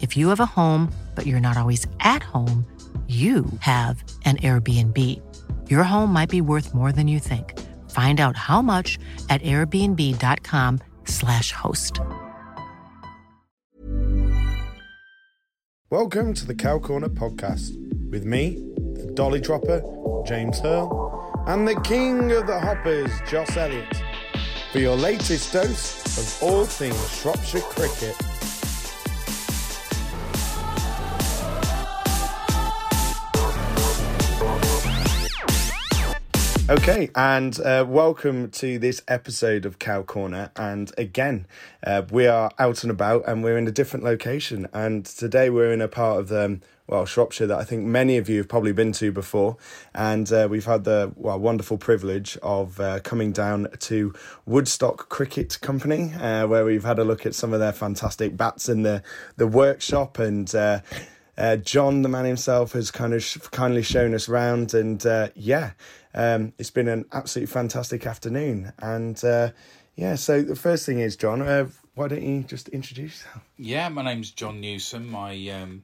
[0.00, 2.64] If you have a home, but you're not always at home,
[3.08, 4.96] you have an Airbnb.
[5.70, 7.58] Your home might be worth more than you think.
[7.90, 8.98] Find out how much
[9.30, 12.00] at airbnb.com/slash host.
[15.90, 17.70] Welcome to the Cow Corner podcast
[18.10, 18.62] with me,
[18.92, 19.80] the Dolly Dropper,
[20.26, 24.02] James Hurl, and the King of the Hoppers, Joss Elliott,
[24.70, 28.14] for your latest dose of all things Shropshire cricket.
[36.70, 40.50] Okay, and uh, welcome to this episode of Cow Corner.
[40.54, 41.46] And again,
[41.82, 44.68] uh, we are out and about and we're in a different location.
[44.74, 48.18] And today we're in a part of the, um, well, Shropshire that I think many
[48.18, 49.56] of you have probably been to before.
[49.94, 54.12] And uh, we've had the well, wonderful privilege of uh, coming down to
[54.44, 58.68] Woodstock Cricket Company, uh, where we've had a look at some of their fantastic bats
[58.68, 59.02] in the,
[59.38, 60.18] the workshop.
[60.18, 60.80] And uh,
[61.38, 65.28] uh, John, the man himself, has kind of sh- kindly shown us around, and uh,
[65.36, 65.70] yeah,
[66.14, 68.72] um, it's been an absolutely fantastic afternoon.
[68.78, 69.50] And uh,
[69.96, 73.44] yeah, so the first thing is, John, uh, why don't you just introduce yourself?
[73.56, 75.14] Yeah, my name's John Newsom.
[75.14, 75.82] I um,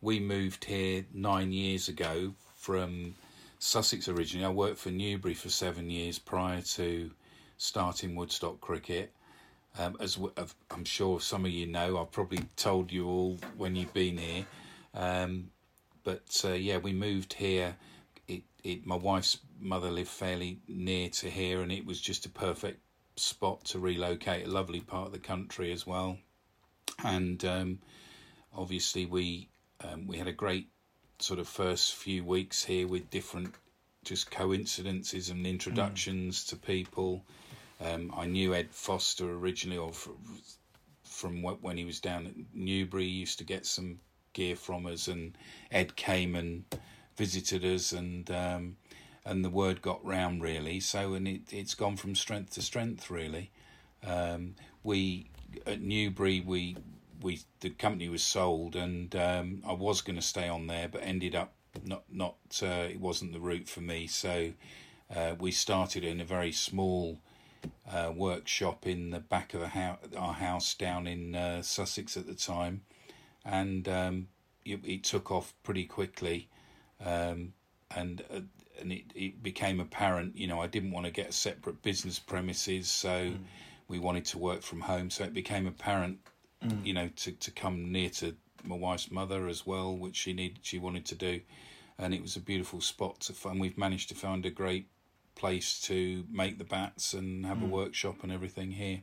[0.00, 3.14] we moved here nine years ago from
[3.58, 4.44] Sussex originally.
[4.44, 7.10] I worked for Newbery for seven years prior to
[7.56, 9.12] starting Woodstock Cricket.
[9.78, 10.18] Um, as
[10.70, 14.44] I'm sure some of you know, I've probably told you all when you've been here.
[14.94, 15.50] Um,
[16.04, 17.76] but uh, yeah, we moved here.
[18.64, 22.80] It, my wife's mother lived fairly near to here, and it was just a perfect
[23.16, 24.46] spot to relocate.
[24.46, 26.18] A lovely part of the country as well,
[27.04, 27.78] and um,
[28.54, 29.48] obviously we
[29.82, 30.68] um, we had a great
[31.18, 33.54] sort of first few weeks here with different
[34.04, 36.48] just coincidences and introductions mm.
[36.48, 37.24] to people.
[37.80, 40.16] Um, I knew Ed Foster originally, or from,
[41.02, 44.00] from when he was down at Newbery, he used to get some
[44.32, 45.36] gear from us, and
[45.70, 46.64] Ed came and
[47.22, 48.76] visited us, and um,
[49.24, 50.80] and the word got round really.
[50.80, 53.52] So and it it's gone from strength to strength really.
[54.04, 55.30] Um, we
[55.64, 56.76] at Newbery we
[57.20, 61.02] we the company was sold, and um, I was going to stay on there, but
[61.04, 61.52] ended up
[61.84, 64.08] not not uh, it wasn't the route for me.
[64.08, 64.52] So
[65.14, 67.20] uh, we started in a very small.
[67.88, 72.34] Uh, workshop in the back of house, our house down in uh, Sussex at the
[72.34, 72.80] time,
[73.44, 74.26] and um,
[74.64, 76.48] it, it, took off pretty quickly,
[77.04, 77.52] um,
[77.94, 78.40] and uh,
[78.80, 80.36] and it, it became apparent.
[80.36, 83.38] You know, I didn't want to get a separate business premises, so mm.
[83.88, 85.10] we wanted to work from home.
[85.10, 86.18] So it became apparent,
[86.64, 86.84] mm.
[86.84, 90.60] you know, to to come near to my wife's mother as well, which she needed,
[90.62, 91.40] she wanted to do,
[91.98, 93.60] and it was a beautiful spot to find.
[93.60, 94.88] We've managed to find a great
[95.34, 97.64] place to make the bats and have mm.
[97.64, 99.02] a workshop and everything here.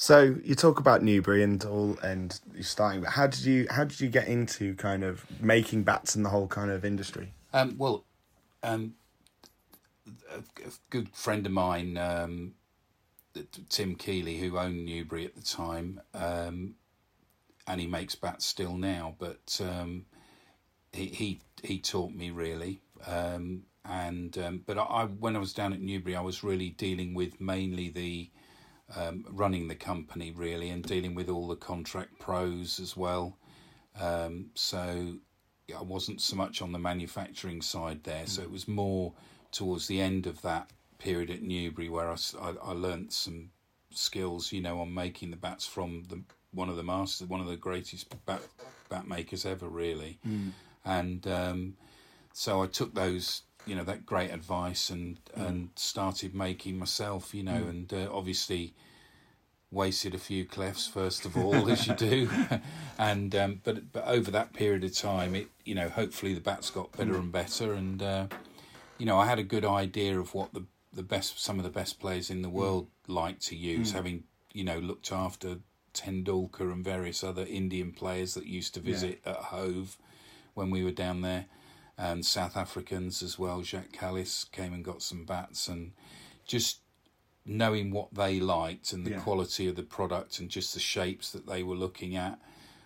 [0.00, 3.02] So you talk about Newbery and all, and you're starting.
[3.02, 6.30] But how did you how did you get into kind of making bats and the
[6.30, 7.34] whole kind of industry?
[7.52, 8.06] Um, well,
[8.62, 8.94] um,
[10.34, 10.40] a,
[10.88, 12.54] good friend of mine, um,
[13.68, 16.76] Tim Keeley, who owned Newbery at the time, um,
[17.66, 19.16] and he makes bats still now.
[19.18, 20.06] But um,
[20.94, 25.74] he he he taught me really, um, and um, but I when I was down
[25.74, 28.30] at Newbery, I was really dealing with mainly the
[28.96, 33.36] um, running the company really and dealing with all the contract pros as well.
[34.00, 35.16] Um, so
[35.76, 39.12] I wasn't so much on the manufacturing side there, so it was more
[39.52, 42.16] towards the end of that period at Newbery where I
[42.62, 43.50] I learnt some
[43.92, 46.22] skills, you know, on making the bats from the
[46.52, 48.40] one of the masters, one of the greatest bat
[48.88, 50.18] bat makers ever, really.
[50.84, 51.76] And um,
[52.32, 57.42] so I took those, you know, that great advice and and started making myself, you
[57.42, 58.74] know, and uh, obviously
[59.72, 62.28] wasted a few clefs first of all, as you do,
[62.98, 66.70] and um, but but over that period of time, it you know, hopefully the bats
[66.70, 68.26] got better and better, and uh,
[68.98, 71.70] you know, I had a good idea of what the the best some of the
[71.70, 75.58] best players in the world like to use, having you know looked after
[75.94, 79.98] Tendulkar and various other Indian players that used to visit at Hove
[80.54, 81.46] when we were down there,
[82.00, 83.62] and South Africans as well.
[83.62, 85.92] Jacques Kallis came and got some bats, and
[86.46, 86.80] just
[87.44, 89.20] knowing what they liked and the Yeah.
[89.20, 92.40] quality of the product and just the shapes that they were looking at.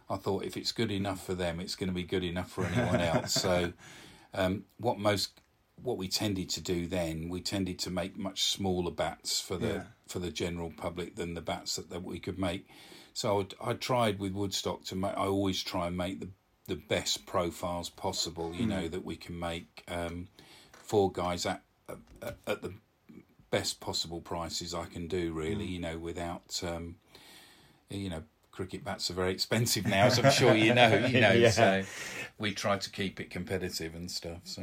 [0.09, 2.65] I thought if it's good enough for them, it's going to be good enough for
[2.65, 3.33] anyone else.
[3.35, 3.73] So,
[4.33, 5.41] um, what most
[5.83, 9.67] what we tended to do then, we tended to make much smaller bats for the
[9.69, 9.83] Yeah.
[10.07, 12.67] for the general public than the bats that, that we could make.
[13.13, 15.13] So I'd, I tried with Woodstock to make.
[15.17, 16.31] I always try and make the
[16.67, 18.55] the best profiles possible.
[18.55, 20.29] You know that we can make um,
[20.73, 22.75] for guys at, at at the
[23.51, 25.33] best possible prices I can do.
[25.33, 26.97] Really, you know, without um,
[27.91, 28.23] you know.
[28.51, 30.95] Cricket bats are very expensive now, as I'm sure you know.
[30.95, 31.51] You know, Yeah.
[31.51, 31.83] so
[32.39, 34.43] we try to keep it competitive and stuff.
[34.45, 34.63] So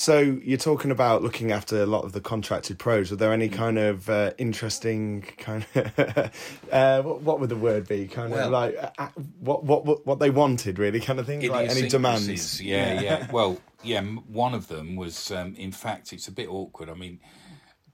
[0.00, 3.12] So you're talking about looking after a lot of the contracted pros.
[3.12, 3.34] Are there Mm.
[3.34, 6.30] any kind of uh, interesting kind of
[6.72, 8.06] uh, what, what would the word be?
[8.08, 9.08] Kind Well- of like uh, uh,
[9.40, 11.46] what what what what they wanted, really, kind of thing.
[11.46, 12.22] Like any demands?
[12.26, 14.00] Idiosyncrasies, Yeah, yeah, Well, yeah.
[14.02, 16.88] One of them was, um, in fact, it's a bit awkward.
[16.88, 17.20] I mean,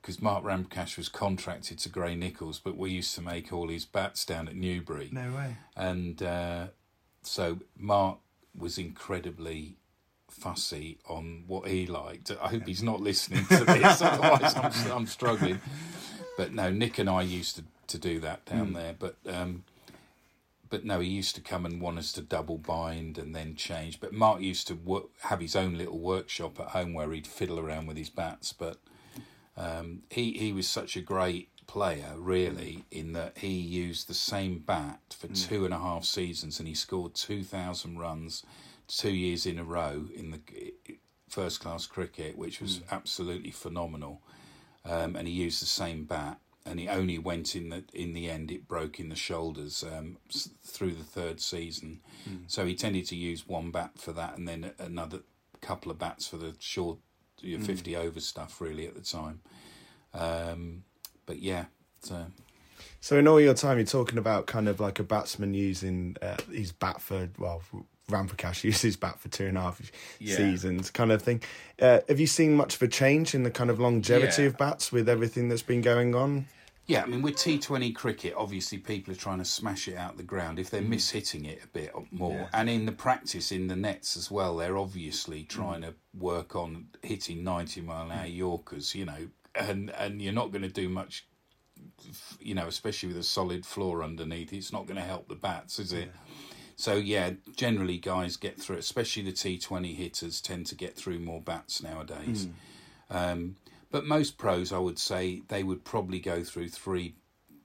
[0.01, 4.25] because Mark Ramprakash was contracted to Gray-Nicolls, but we used to make all his bats
[4.25, 5.57] down at Newbery, No way.
[5.75, 6.67] and uh,
[7.23, 8.19] so Mark
[8.57, 9.79] was incredibly
[10.29, 12.31] fussy on what he liked.
[12.41, 15.61] I hope he's not listening to this, otherwise I'm, I'm struggling.
[16.37, 18.95] But no, Nick and I used to, to do that down there.
[18.99, 19.65] But um,
[20.69, 24.01] but no, he used to come and want us to double bind and then change.
[24.01, 27.59] But Mark used to work, have his own little workshop at home where he'd fiddle
[27.61, 28.53] around with his bats.
[28.53, 28.79] But
[29.57, 34.59] um, he he was such a great player, really, in that he used the same
[34.59, 38.45] bat for two and a half seasons, and he scored two thousand runs
[38.89, 40.41] two years in a row in the
[41.29, 44.23] first class cricket, which was absolutely phenomenal.
[44.85, 48.31] Um, and he used the same bat, and he only went in the in the
[48.31, 48.51] end.
[48.53, 52.01] It broke in the shoulders um, s- through the third season,
[52.47, 55.21] so he tended to use one bat for that, and then another
[55.61, 56.99] couple of bats for the short,
[57.59, 58.61] know, fifty over stuff.
[58.61, 59.41] Really at the time,
[60.15, 60.85] um,
[61.27, 61.65] but yeah,
[62.01, 62.27] so
[63.01, 66.37] So in all your time, you're talking about kind of like a batsman using uh,
[66.51, 67.61] his bat for well.
[68.11, 69.81] Ramprakash used his bat for two and a half
[70.19, 70.37] Yeah.
[70.37, 71.43] seasons, kind of thing.
[71.81, 74.49] Uh, have you seen much of a change in the kind of longevity Yeah.
[74.49, 76.47] of bats with everything that's been going on?
[76.87, 80.23] Yeah, I mean, with T20 cricket, obviously people are trying to smash it out the
[80.23, 80.61] ground.
[80.61, 80.95] If they're mm.
[80.95, 84.79] mishitting it a bit more, and in the practice in the nets as well, they're
[84.79, 85.49] obviously mm.
[85.49, 88.37] trying to work on hitting 90 mile an hour mm.
[88.37, 91.27] Yorkers, you know, and, and you're not going to do much,
[92.39, 94.53] you know, especially with a solid floor underneath.
[94.53, 96.13] It's not going to help the bats, is it?
[96.77, 101.41] So, yeah, generally guys get through, especially the T20 hitters tend to get through more
[101.41, 102.49] bats nowadays.
[103.11, 103.17] Hmm.
[103.17, 103.57] Um,
[103.91, 107.15] but most pros, I would say, they would probably go through three,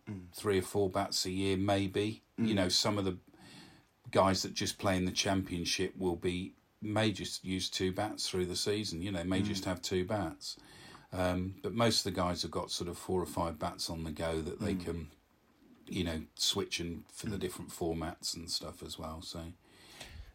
[0.07, 0.19] hmm.
[0.33, 2.23] three or four bats a year, maybe.
[2.37, 2.69] You know, hmm.
[2.69, 3.17] some of the
[4.11, 8.45] guys that just play in the championship will be may just use two bats through
[8.45, 9.01] the season.
[9.01, 10.57] You know, may just have two bats.
[11.13, 14.03] Um, but most of the guys have got sort of four or five bats on
[14.03, 15.07] the go that they can,
[15.91, 17.39] you know, switching for the mm.
[17.39, 19.21] different formats and stuff as well.
[19.21, 19.41] So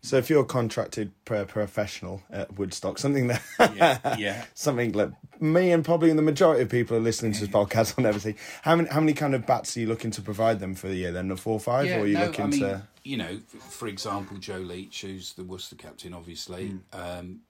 [0.03, 3.43] So if you're a contracted pro- professional at Woodstock, something that
[3.75, 4.45] yeah, yeah.
[4.55, 7.67] something that me and probably the majority of people are listening to this mm.
[7.67, 8.35] podcast will never see.
[8.63, 10.97] How many how many kind of bats are you looking to provide them for the
[10.97, 11.13] year?
[11.13, 12.83] Then the four or five, or are you no, looking I mean, to?
[13.03, 16.75] You know, for example, Joe Leach, who's the Worcester captain, obviously.
[16.93, 17.19] Mm.
[17.19, 17.41] Um,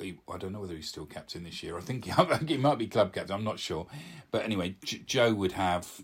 [0.00, 1.76] he, I don't know whether he's still captain this year.
[1.76, 3.34] I think he, I think he might be club captain.
[3.34, 3.86] I'm not sure,
[4.30, 6.02] but anyway, J- Joe would have.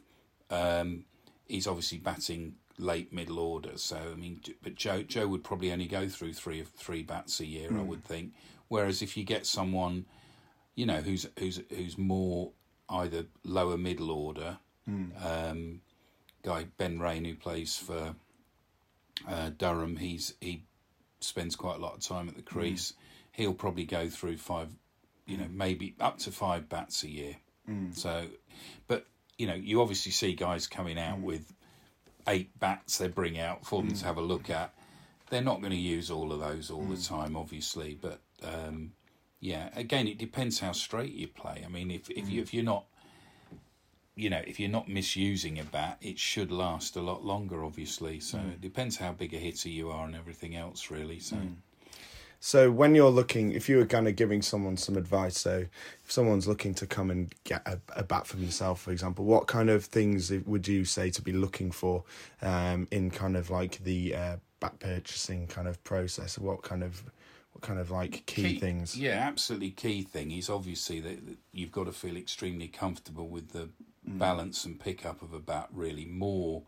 [0.50, 1.05] Um,
[1.47, 5.87] he's obviously batting late middle order, so I mean, but Joe Joe would probably only
[5.87, 8.33] go through three of three bats a year, I would think.
[8.69, 10.07] Whereas if you get someone,
[10.75, 12.53] you know, who's who's who's more
[12.88, 14.59] either lower middle order,
[15.25, 15.81] um,
[16.43, 18.15] guy Ben Raine who plays for
[19.29, 20.65] uh, Durham, he's he
[21.21, 22.93] spends quite a lot of time at the crease.
[23.33, 24.69] He'll probably go through five,
[25.26, 27.37] you know, maybe up to five bats a year.
[27.95, 28.26] So,
[28.87, 29.07] but
[29.38, 31.23] you know, you obviously see guys coming out mm.
[31.23, 31.52] with
[32.28, 34.07] eight bats they bring out for them to mm.
[34.07, 34.75] have a look at.
[35.31, 37.09] they're not going to use all of those all the mm.
[37.09, 37.99] time, obviously.
[38.00, 38.93] But um,
[39.40, 41.62] yeah, again, it depends how straight you play.
[41.64, 42.87] I mean, if if you if you're not
[44.16, 48.19] you know, if you're not misusing a bat, it should last a lot longer, obviously.
[48.19, 51.21] So it depends how big a hitter you are and everything else, really.
[51.21, 51.37] So
[52.47, 55.65] So when you're looking, if you were kind of giving someone some advice, so
[56.05, 59.49] if someone's looking to come and get a, a bat for themselves, for example, what
[59.49, 62.05] kind of things would you say to be looking for
[62.43, 66.38] um, in kind of like the uh, bat purchasing kind of process?
[66.38, 67.03] What kind of
[67.50, 68.97] what kind of like key, things?
[68.97, 69.71] Yeah, absolutely.
[69.71, 73.71] Key thing is obviously that that you've got to feel extremely comfortable with the
[74.05, 75.67] balance and pickup of a bat.
[75.73, 76.62] Really, more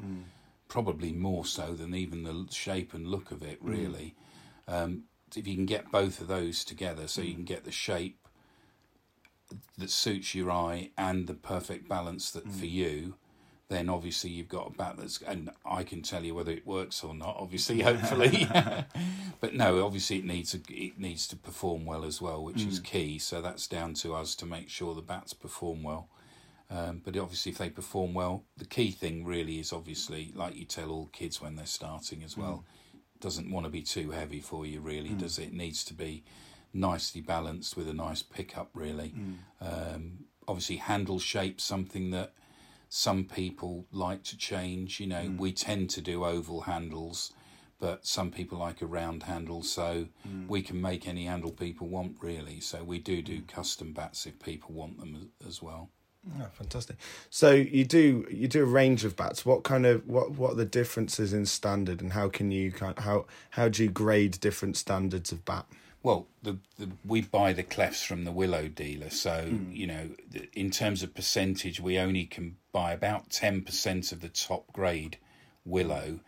[0.66, 3.58] probably more so than even the shape and look of it.
[3.62, 4.16] Really,
[4.66, 5.04] um,
[5.36, 7.36] if you can get both of those together, so you hmm.
[7.36, 8.18] can get the shape
[9.78, 12.64] that suits your eye and the perfect balance that for hmm.
[12.64, 13.14] you.
[13.68, 17.04] Then obviously you've got a bat that's, and I can tell you whether it works
[17.04, 17.36] or not.
[17.38, 17.82] Obviously, hmm.
[17.82, 18.48] hopefully,
[19.40, 22.80] but no, obviously it needs a, it needs to perform well as well, which is
[22.80, 23.18] key.
[23.18, 26.08] So that's down to us to make sure the bats perform well.
[26.70, 30.64] Um, but obviously, if they perform well, the key thing really is obviously, like you
[30.66, 32.64] tell all kids when they're starting as well,
[33.20, 35.18] doesn't want to be too heavy for you, really, mm.
[35.18, 35.48] does it?
[35.48, 36.24] It needs to be
[36.72, 39.14] nicely balanced with a nice pickup, really.
[39.16, 39.94] Mm.
[39.94, 42.32] Um, obviously, handle shape something that
[42.88, 45.00] some people like to change.
[45.00, 45.38] You know, mm.
[45.38, 47.32] we tend to do oval handles,
[47.80, 50.08] but some people like a round handle, so
[50.48, 52.60] we can make any handle people want, really.
[52.60, 55.90] So we do do custom bats if people want them as well.
[56.40, 56.96] Oh, fantastic.
[57.30, 59.46] So you do you do a range of bats.
[59.46, 62.98] What kind of what what are the differences in standard, and how can you kind
[62.98, 65.66] how how do you grade different standards of bat?
[66.02, 69.72] Well, the, the we buy the clefs from the willow dealer, so hmm.
[69.72, 70.10] you know,
[70.52, 75.18] in terms of percentage, we only can buy about ten percent of the top grade
[75.64, 76.20] willow,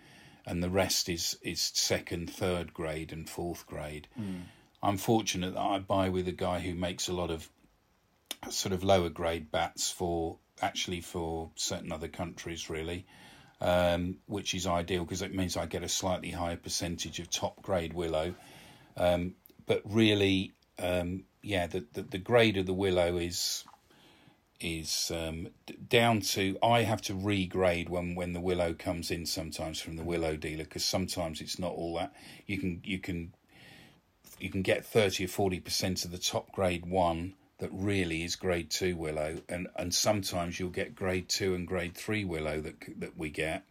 [0.46, 4.08] and the rest is is second, third grade, and fourth grade.
[4.16, 4.42] Hmm.
[4.82, 7.50] I'm fortunate that I buy with a guy who makes a lot of
[8.50, 13.06] sort of lower grade bats for actually for certain other countries, really.
[13.62, 17.60] Um, which is ideal because it means I get a slightly higher percentage of top
[17.60, 18.34] grade willow.
[18.96, 19.34] Um,
[19.66, 23.64] but really, um, yeah, the, the the grade of the willow is
[24.60, 25.48] is um,
[25.88, 30.04] down to I have to regrade when when the willow comes in sometimes from the
[30.04, 32.12] willow dealer because sometimes it's not all that
[32.46, 33.32] you can you can
[34.38, 38.36] you can get 30 or 40 percent of the top grade one that really is
[38.36, 42.74] grade two willow and and sometimes you'll get grade two and grade three willow that
[42.98, 43.64] that we get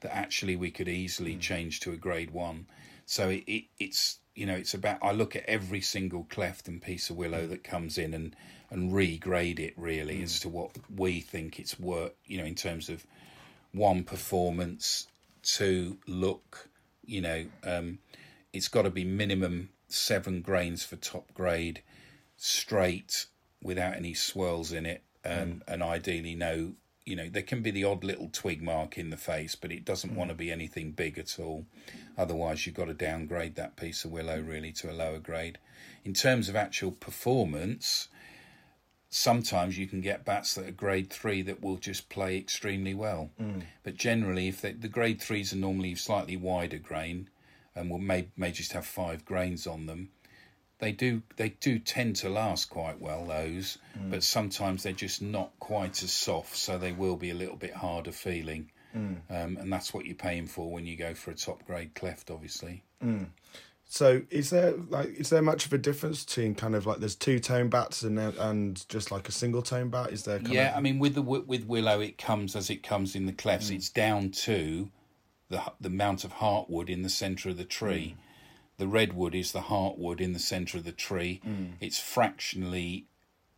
[0.00, 1.40] that actually we could easily hmm.
[1.40, 2.66] change to a grade one.
[3.06, 6.82] So it, it it's you know it's about i look at every single cleft and
[6.82, 7.50] piece of willow hmm.
[7.50, 8.36] that comes in and
[8.70, 10.24] and regrade it really hmm.
[10.24, 13.06] as to what we think it's worth you know in terms of
[13.72, 15.06] one performance
[15.42, 16.68] two look
[17.04, 17.98] you know um
[18.52, 21.82] it's got to be minimum seven grains for top grade
[22.36, 23.26] straight
[23.62, 25.60] without any swirls in it um, mm.
[25.68, 26.72] and ideally no
[27.06, 29.84] you know there can be the odd little twig mark in the face but it
[29.84, 30.16] doesn't mm.
[30.16, 31.64] want to be anything big at all.
[32.18, 35.58] Otherwise you've got to downgrade that piece of willow really to a lower grade.
[36.04, 38.08] In terms of actual performance
[39.08, 43.30] sometimes you can get bats that are grade three that will just play extremely well.
[43.40, 43.62] Mm.
[43.84, 47.30] But generally if they, the grade threes are normally slightly wider grain
[47.76, 50.10] and will may may just have five grains on them
[50.78, 54.10] they do they do tend to last quite well those mm.
[54.10, 57.74] but sometimes they're just not quite as soft so they will be a little bit
[57.74, 58.70] harder feeling.
[58.94, 59.20] Mm.
[59.28, 62.30] Um, and that's what you're paying for when you go for a top grade cleft
[62.30, 62.82] obviously.
[63.04, 63.28] Mm.
[63.88, 67.14] So is there like is there much of a difference between kind of like there's
[67.14, 70.12] two tone bats and and just like a single tone bat?
[70.12, 70.38] Is there?
[70.38, 73.26] Kind yeah of, i mean with the with willow it comes as it comes in
[73.26, 73.70] the clefts.
[73.70, 74.90] It's down to
[75.48, 78.16] the the amount of heartwood in the center of the tree
[78.78, 81.40] the redwood is the heartwood in the center of the tree.
[81.46, 81.72] Mm.
[81.80, 83.06] It's fractionally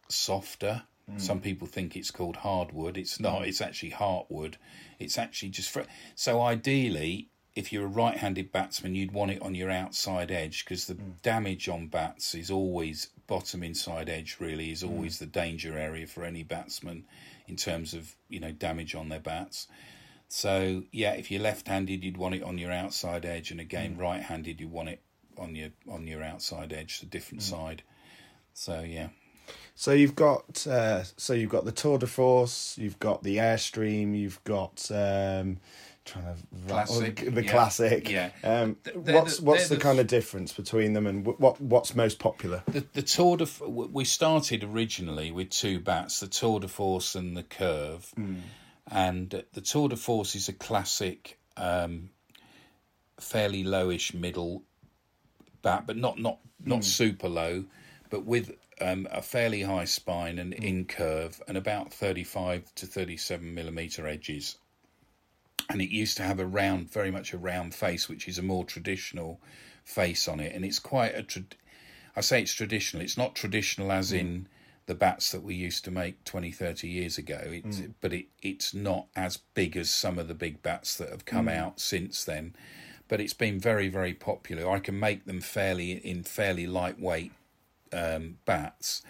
[0.09, 0.83] softer.
[1.11, 1.21] Mm.
[1.21, 2.97] Some people think it's called hardwood.
[2.97, 3.43] It's not.
[3.43, 3.49] Mm.
[3.49, 4.55] It's actually heartwood.
[4.99, 5.77] It's actually just
[6.15, 10.85] so ideally if you're a right-handed batsman you'd want it on your outside edge because
[10.85, 16.07] the damage on bats is always bottom inside edge really is always the danger area
[16.07, 17.05] for any batsman
[17.49, 19.67] in terms of you know damage on their bats.
[20.29, 24.61] So yeah if you're left-handed you'd want it on your outside edge and again right-handed
[24.61, 25.03] you want it
[25.39, 27.83] on your on your outside edge the different side
[28.55, 29.09] so yeah
[29.75, 34.19] So you've got uh, so you've got the Tour de Force, you've got the Airstream,
[34.19, 35.59] you've got um,
[36.05, 37.51] trying to Classic, the yeah.
[37.53, 38.11] classic.
[38.11, 38.31] Yeah.
[38.43, 41.95] Um, They're what's the- what's the, the- kind of difference between them and what what's
[41.95, 42.63] most popular?
[42.67, 47.37] The the Tour de we started originally with two bats, the Tour de Force and
[47.37, 48.13] the Curve,
[48.91, 52.11] and uh, the Tour de Force is a classic um,
[53.21, 54.63] fairly lowish middle
[55.63, 56.83] bat, but not not not hmm.
[56.83, 57.65] super low,
[58.11, 60.63] but with um, a fairly high spine and hmm.
[60.63, 64.57] in curve, and about thirty five to thirty seven millimeter edges.
[65.71, 68.43] And it used to have a round, very much a round face, which is a
[68.43, 69.41] more traditional
[69.85, 71.23] face on it, and it's quite a.
[71.23, 71.43] Tra-
[72.17, 73.03] I say it's traditional.
[73.03, 74.17] It's not traditional as hmm.
[74.17, 74.49] in
[74.89, 77.39] the bats that we used to make 20, 30 years ago.
[77.45, 81.27] It's, But it, it's not as big as some of the big bats that have
[81.27, 82.57] come out since then.
[83.09, 84.71] But it's been very, very popular.
[84.71, 87.33] I can make them fairly in fairly lightweight
[87.93, 89.03] um, bats.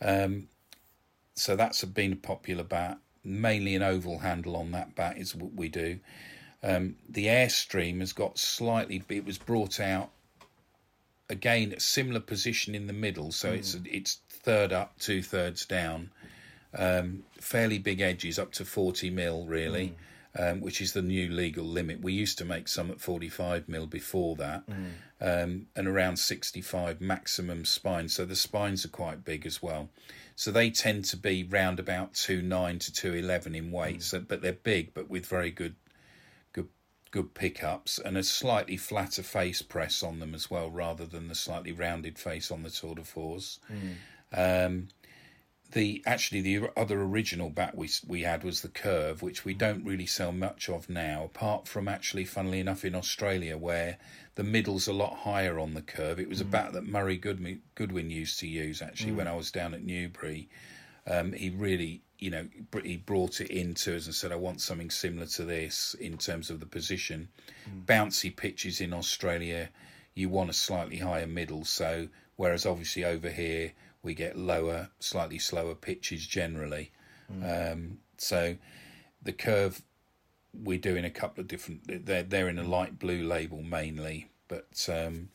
[0.00, 0.48] Um,
[1.34, 2.98] so that's been a popular bat.
[3.24, 5.98] Mainly an oval handle on that bat is what we do.
[6.62, 9.02] Um, the Airstream has got slightly.
[9.08, 10.10] It was brought out
[11.28, 16.10] again a similar position in the middle, so it's it's third up, two thirds down.
[16.74, 19.94] Um, fairly big edges, up to forty mil really,
[20.38, 22.00] um, which is the new legal limit.
[22.00, 24.64] We used to make some at forty five mil before that,
[25.20, 28.08] um, and around sixty five maximum spine.
[28.08, 29.88] So the spines are quite big as well.
[30.34, 34.02] So they tend to be round about two nine to two eleven in weight.
[34.02, 35.76] So, but they're big, but with very good
[36.52, 36.68] good
[37.10, 41.34] good pickups and a slightly flatter face press on them as well, rather than the
[41.34, 43.58] slightly rounded face on the Tour de Force.
[44.32, 44.88] Um,
[45.72, 49.84] the actually the other original bat we we had was the Curve, which we don't
[49.84, 53.98] really sell much of now, apart from actually, funnily enough, in Australia where
[54.36, 56.20] the middle's a lot higher on the Curve.
[56.20, 56.50] It was a mm.
[56.50, 59.30] bat that Murray Goodwin, Goodwin used to use actually when mm.
[59.30, 60.48] I was down at Newbery.
[61.06, 62.48] Um, he really, you know,
[62.82, 66.50] he brought it into us and said, "I want something similar to this in terms
[66.50, 67.28] of the position."
[67.68, 67.86] Mm.
[67.86, 69.70] Bouncy pitches in Australia,
[70.14, 71.64] you want a slightly higher middle.
[71.64, 73.72] So, whereas obviously over here
[74.06, 76.92] we get lower, slightly slower pitches generally.
[77.44, 78.56] Um, so,
[79.22, 79.82] the curve
[80.62, 82.06] we're doing a couple of different.
[82.06, 85.28] They're they're in a light blue label mainly, but um,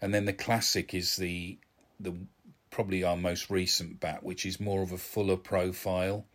[0.00, 1.58] and then the classic is the
[1.98, 2.14] the
[2.70, 6.26] probably our most recent bat, which is more of a fuller profile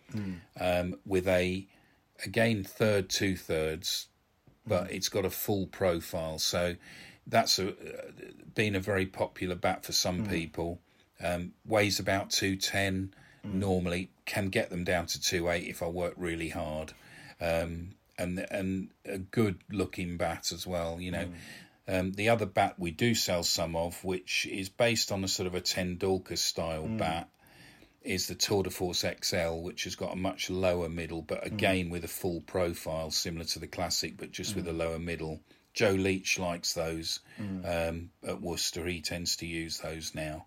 [0.60, 1.68] um, with a
[2.26, 4.08] again third two thirds,
[4.66, 6.40] but it's got a full profile.
[6.40, 6.76] So
[7.28, 7.74] that's a,
[8.56, 10.80] been a very popular bat for some people.
[11.24, 14.10] Um, weighs about two ten normally.
[14.26, 16.94] Can get them down to two eight if I work really hard.
[17.40, 21.00] Um, and and a good looking bat as well.
[21.00, 21.28] You know,
[21.88, 25.48] um, the other bat we do sell some of, which is based on a sort
[25.48, 27.30] of a Tendulkar style bat,
[28.04, 31.90] is the Tour de Force XL, which has got a much lower middle, but again
[31.90, 35.40] with a full profile similar to the classic, but just with a lower middle.
[35.74, 37.22] Joe Leach likes those
[37.66, 38.86] um, at Worcester.
[38.86, 40.46] He tends to use those now.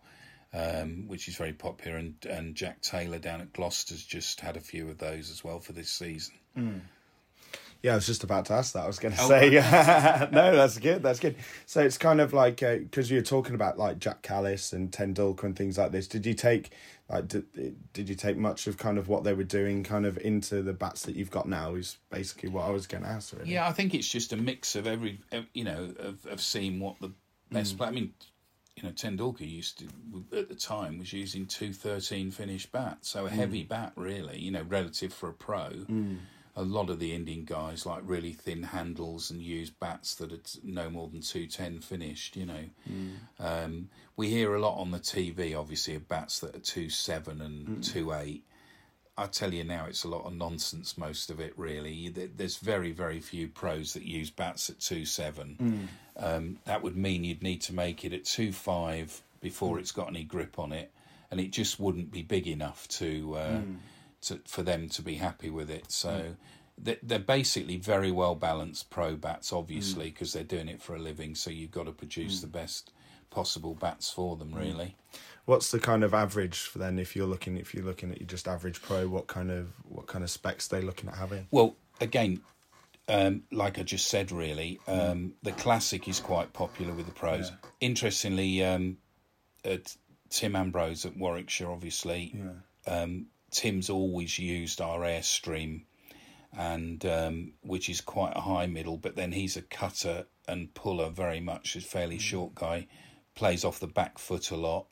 [0.56, 4.60] Um, which is very popular, and, and Jack Taylor down at Gloucester's just had a
[4.60, 6.34] few of those as well for this season.
[6.54, 6.78] Hmm.
[7.84, 8.84] Yeah, I was just about to ask that.
[8.84, 9.50] I was going to Oh, say,
[10.32, 11.02] no, that's good.
[11.02, 11.36] That's good.
[11.66, 15.44] So it's kind of like uh, because you're talking about like Jack Kallis and Tendulkar
[15.44, 16.08] and things like this.
[16.08, 16.70] Did you take
[17.10, 17.44] like did,
[17.92, 20.72] did you take much of kind of what they were doing kind of into the
[20.72, 21.74] bats that you've got now?
[21.74, 23.36] Is basically what I was going to ask.
[23.36, 23.52] Really.
[23.52, 25.20] Yeah, I think it's just a mix of every,
[25.52, 27.12] you know, of, of seeing what the
[27.50, 27.78] best hmm.
[27.78, 27.88] play.
[27.88, 28.14] I mean,
[28.76, 33.26] you know, Tendulkar used to at the time was using two thirteen finish bats, so
[33.26, 33.68] a heavy mm.
[33.68, 35.70] bat really, you know, relative for a pro.
[35.88, 36.18] Mm.
[36.56, 40.37] A lot of the Indian guys like really thin handles and use bats that are
[40.37, 42.37] t- no more than two ten finished.
[42.37, 43.12] You know, mm.
[43.38, 47.40] um, we hear a lot on the TV, obviously, of bats that are two seven
[47.40, 48.44] and two eight.
[49.16, 50.98] I tell you now, it's a lot of nonsense.
[50.98, 52.09] Most of it, really.
[52.09, 55.55] There's very, very few pros that use bats at two seven.
[56.16, 56.24] Hmm.
[56.24, 59.81] Um, that would mean you'd need to make it at two five before hmm.
[59.81, 60.90] it's got any grip on it,
[61.31, 63.74] and it just wouldn't be big enough to, uh, hmm.
[64.22, 65.90] to for them to be happy with it.
[65.92, 66.37] So.
[66.77, 70.98] they- They're basically very well balanced pro bats, obviously, because they're doing it for a
[70.98, 71.37] living.
[71.37, 72.90] So you've got to produce the best
[73.31, 74.96] possible bats for them, really.
[75.46, 78.26] What's the kind of average for then if you're looking if you're looking at your
[78.26, 79.07] just average pro?
[79.09, 81.46] What kind of what kind of specs they looking at having?
[81.50, 82.40] Well, again,
[83.09, 87.52] um, like I just said, really, um, the classic is quite popular with the pros.
[87.80, 88.96] Interestingly, um,
[90.30, 92.35] Tim Ambrose at Warwickshire, obviously,
[92.87, 95.83] um, Tim's always used our Airstream,
[96.57, 101.11] and um, which is quite a high middle, but then he's a cutter and puller
[101.11, 101.72] very much.
[101.72, 102.87] He's a fairly short guy,
[103.35, 104.87] plays off the back foot a lot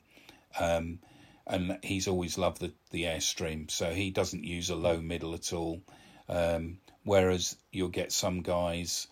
[0.59, 0.99] um,
[1.45, 5.51] and he's always loved the, the airstream, so he doesn't use a low middle at
[5.53, 5.81] all.
[6.29, 9.07] Um, whereas you'll get some guys,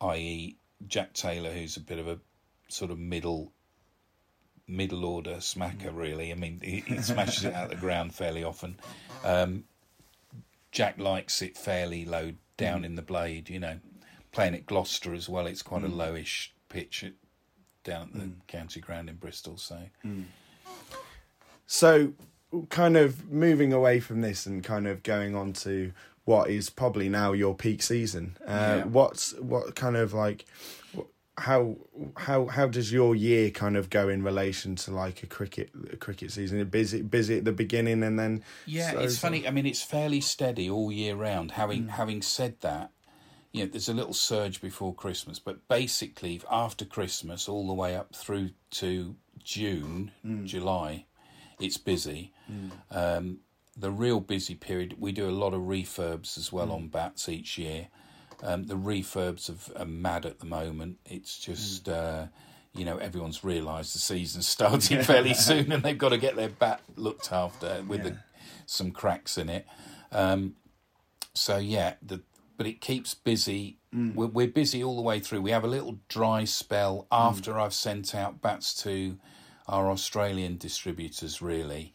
[0.00, 2.18] i.e., Jack Taylor, who's a bit of a
[2.68, 3.52] sort of middle
[4.66, 6.30] middle order smacker, really.
[6.30, 8.78] I mean, he, he smashes it out the ground fairly often.
[9.24, 9.64] Um,
[10.72, 13.78] Jack likes it fairly low down in the blade, you know.
[14.32, 15.46] playing at Gloucester as well.
[15.46, 17.12] It's quite a lowish pitch at,
[17.82, 19.56] down at the county ground in Bristol.
[19.56, 19.78] So
[21.68, 22.14] So,
[22.70, 25.92] kind of moving away from this and kind of going on to
[26.24, 28.36] what is probably now your peak season.
[28.46, 28.84] Uh, Yeah.
[28.84, 30.46] What's what kind of like
[31.36, 31.76] how
[32.16, 35.96] how how does your year kind of go in relation to like a cricket a
[35.96, 36.64] cricket season?
[36.68, 39.46] Busy busy at the beginning and then Yeah, slows it's funny.
[39.46, 41.52] I mean, it's fairly steady all year round.
[41.52, 41.90] Having Mm.
[41.90, 42.92] having said that,
[43.52, 47.94] you know, there's a little surge before Christmas, but basically after Christmas, all the way
[47.94, 50.46] up through to June, Mm.
[50.46, 51.04] July,
[51.60, 52.32] it's busy.
[52.90, 53.38] Um,
[53.76, 56.52] the real busy period, we do a lot of refurbs as Mm.
[56.52, 57.88] well on bats each year.
[58.42, 60.98] Um, the refurbs have, are mad at the moment.
[61.04, 61.84] It's just.
[61.84, 61.92] Mm.
[61.92, 62.26] Uh,
[62.74, 66.50] you know, everyone's realised the season's starting fairly soon, and they've got to get their
[66.50, 68.16] bat looked after with the,
[68.66, 69.66] some cracks in it.
[70.12, 70.54] Um,
[71.34, 72.20] so yeah, the
[72.56, 73.78] but it keeps busy.
[73.92, 75.40] We're, we're busy all the way through.
[75.40, 79.16] We have a little dry spell after I've sent out bats to
[79.68, 81.92] our Australian distributors, really.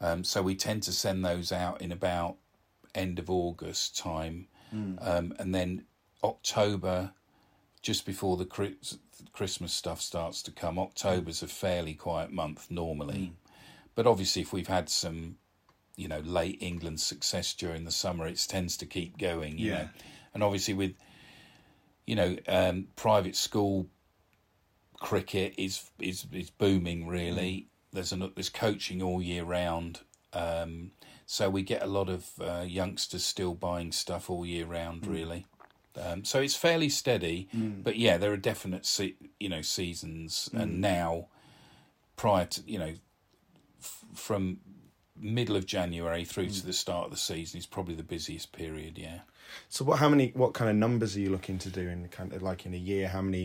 [0.00, 2.36] Um, so we tend to send those out in about
[2.94, 4.46] end of August time,
[5.00, 5.84] um, and then
[6.22, 7.12] October,
[7.82, 8.46] just before the
[9.32, 10.78] Christmas stuff starts to come.
[10.78, 13.32] October's a fairly quiet month normally,
[13.94, 15.36] but obviously if we've had some
[15.96, 19.58] you know late England success during the summer, it tends to keep going.
[19.58, 19.82] You Yeah.
[19.82, 19.88] know,
[20.34, 20.94] and obviously with
[22.06, 23.88] you know um, private school
[25.00, 27.06] cricket is is is booming.
[27.06, 30.00] Really, there's an there's coaching all year round.
[30.32, 30.92] Um,
[31.26, 35.06] so we get a lot of uh, youngsters still buying stuff all year round.
[35.06, 35.46] Really.
[36.00, 37.48] Um, so it's fairly steady,
[37.82, 41.26] but yeah, there are definite se- you know seasons, and now
[42.16, 42.94] prior to you know
[43.80, 44.58] f- from
[45.20, 48.96] middle of January through to the start of the season is probably the busiest period.
[48.96, 49.20] Yeah.
[49.68, 49.98] So what?
[49.98, 50.30] How many?
[50.36, 52.78] What kind of numbers are you looking to do in kind of like in a
[52.78, 53.08] year?
[53.08, 53.44] How many?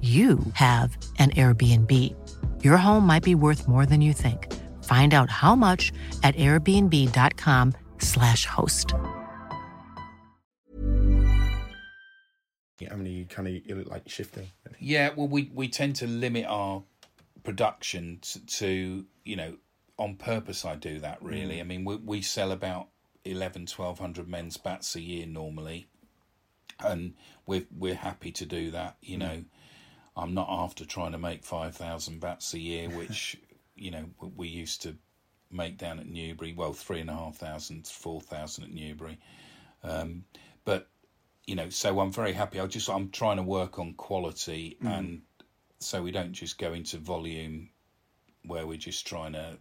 [0.00, 2.14] you have an Airbnb.
[2.62, 4.54] Your home might be worth more than you think.
[4.84, 8.94] Find out how much at airbnb.com/slash host.
[12.88, 14.46] How many kind of like shifting?
[14.78, 16.84] Yeah, well, we, we tend to limit our
[17.42, 19.56] production to, to, you know,
[19.98, 20.64] on purpose.
[20.64, 21.56] I do that really.
[21.56, 21.60] Mm.
[21.60, 22.88] I mean, we, we sell about
[23.24, 25.88] 11, 1200 men's bats a year normally,
[26.80, 27.14] and
[27.46, 28.96] we're we're happy to do that.
[29.02, 29.20] You mm.
[29.20, 29.44] know,
[30.18, 33.36] I'm not after trying to make five thousand bats a year, which
[33.76, 34.04] you know
[34.36, 34.96] we- used to
[35.50, 36.52] make down at Newbery.
[36.52, 39.18] Well, three and a half thousand, four thousand at Newbery,
[39.82, 40.24] um,
[40.64, 40.88] but
[41.46, 42.60] you know, so I'm very happy.
[42.60, 45.22] I just I'm trying to work on quality, and
[45.78, 47.70] so we don't just go into volume
[48.44, 49.58] where we're just trying to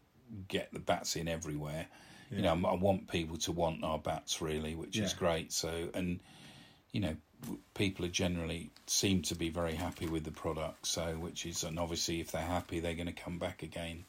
[0.47, 1.87] get the bats in everywhere.
[2.29, 5.53] You know, I want people to want our bats really, which is great.
[5.53, 6.19] So, and
[6.91, 7.15] you know,
[7.73, 10.85] people are generally seem to be very happy with the product.
[10.87, 14.05] So, which is, and obviously, if they're happy, they're going to come back again.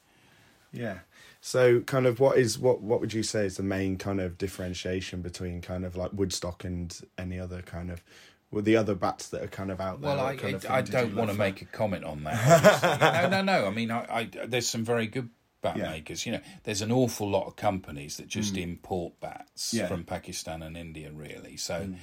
[0.72, 0.98] Yeah.
[1.40, 2.80] So, kind of, what is what?
[2.82, 6.64] What would you say is the main kind of differentiation between kind of like Woodstock
[6.64, 8.02] and any other kind of,
[8.50, 10.10] with the other bats that are kind of out there?
[10.14, 11.38] Well, I, What kind of I, I thing did you don't want to for?
[11.40, 13.00] make a comment on that.
[13.30, 13.66] no, no, no.
[13.66, 15.30] I mean, I, I, there's some very good
[15.62, 15.90] bat Yeah.
[15.90, 16.26] makers.
[16.26, 18.62] You know, there's an awful lot of companies that just mm.
[18.62, 19.86] import bats Yeah.
[19.86, 21.56] from Pakistan and India, really.
[21.56, 21.96] So mm.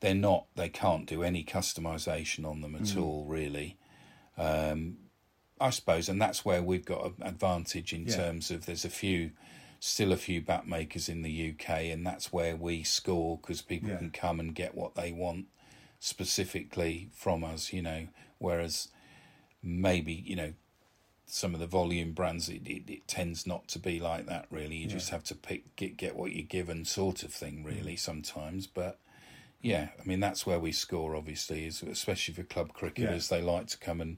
[0.00, 3.76] They're not, they can't do any customization on them at all, really.
[4.38, 4.96] Um,
[5.60, 8.16] I suppose, and that's where we've got an advantage in Yeah.
[8.16, 9.32] terms of there's a few,
[9.78, 13.90] still a few bat makers in the UK, and that's where we score because people
[13.90, 13.98] Yeah.
[13.98, 15.46] can come and get what they want
[15.98, 18.08] specifically from us, you know.
[18.38, 18.88] Whereas
[19.62, 20.54] maybe, you know,
[21.26, 24.76] some of the volume brands, it, it, it tends not to be like that, really.
[24.76, 28.66] You just have to pick, get, get what you're given, sort of thing, really, sometimes.
[28.66, 28.98] But,
[29.62, 31.14] yeah, I mean that's where we score.
[31.16, 34.16] Obviously, is especially for club cricketers, they like to come and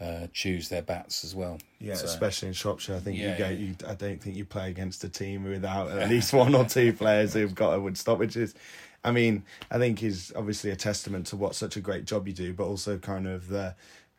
[0.00, 1.58] uh, choose their bats as well.
[1.80, 2.96] Yeah, So- especially in Shropshire.
[2.96, 3.48] I think Yeah, you go.
[3.48, 3.50] yeah.
[3.56, 6.92] You, I don't think you play against a team without at least one or two
[6.92, 8.54] players who've got a Woodstock, which is,
[9.04, 12.34] I mean, I think is obviously a testament to what such a great job you
[12.34, 13.74] do, but also kind of the.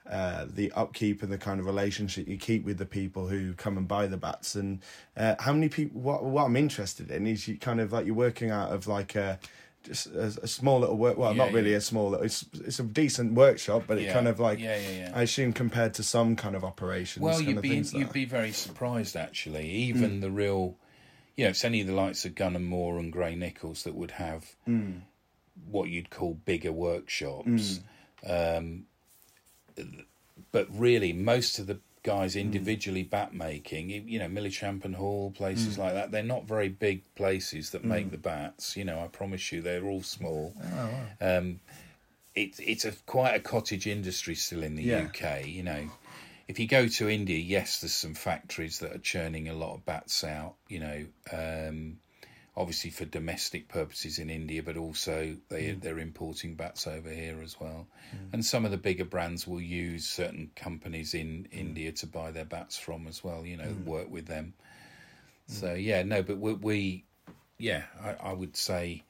[0.10, 3.78] Uh, the upkeep and the kind of relationship you keep with the people who come
[3.78, 4.80] and buy the bats and
[5.18, 8.16] uh, how many people what what I'm interested in is you kind of like you're
[8.16, 9.38] working out of like a
[9.88, 11.78] just a, a small little work well Yeah, not really yeah.
[11.78, 14.14] a small little it's it's a decent workshop but it Yeah.
[14.14, 15.12] kind of like Yeah, yeah, yeah.
[15.16, 18.52] I assume compared to some kind of operations Well, you'd be you'd that- be very
[18.52, 19.64] surprised actually.
[19.66, 19.74] Mm.
[19.90, 20.76] Even the real,
[21.36, 24.56] you know, it's only the likes of Gunn and Moore and Gray-Nicolls that would have
[24.68, 25.02] Mm.
[25.70, 27.80] what you'd call bigger workshops.
[28.26, 28.86] Um,
[30.52, 32.42] but really, most of the guys Mm.
[32.42, 35.80] individually bat making, you know, Millichamp Hall, places Mm.
[35.80, 38.78] like that, they're not very big places that make the bats.
[38.78, 40.56] You know, I promise you, they're all small.
[40.64, 41.60] Oh, Um,
[42.34, 45.08] it's it's a quite a cottage industry still in the Yeah.
[45.08, 45.48] UK.
[45.48, 45.84] You know,
[46.48, 49.86] if you go to India, yes, there's some factories that are churning a lot of
[49.86, 50.56] bats out.
[50.70, 51.00] You know,
[51.34, 52.00] um,
[52.58, 55.82] obviously for domestic purposes in India, but also they mm.
[55.82, 57.88] they're importing bats over here as well.
[58.14, 58.34] Mm.
[58.34, 61.58] And some of the bigger brands will use certain companies in mm.
[61.58, 63.46] India to buy their bats from as well.
[63.46, 64.54] You know, work with them.
[65.46, 67.06] So yeah, no, but we, we
[67.58, 69.04] yeah, I, I would say,